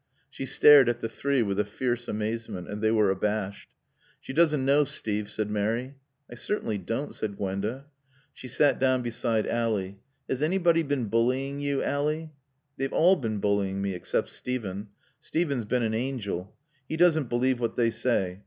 [0.31, 2.67] She stared at the three with a fierce amazement.
[2.67, 3.69] And they were abashed.
[4.19, 5.93] "She doesn't know, Steve," said Mary.
[6.27, 7.85] "I certainly don't," said Gwenda.
[8.33, 9.97] She sat down beside Ally.
[10.27, 12.29] "Has anybody been bullying you, Ally?"
[12.77, 14.87] "They've all been bullying me except Steven.
[15.19, 16.55] Steven's been an angel.
[16.89, 18.39] He doesn't believe what they say.